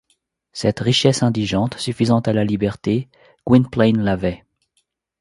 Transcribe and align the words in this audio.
Cette 0.51 0.79
richesse 0.79 1.21
indigente, 1.21 1.77
suffisante 1.77 2.27
à 2.27 2.33
la 2.33 2.43
liberté, 2.43 3.07
Gwynplaine 3.45 4.01
l’avait. 4.01 4.43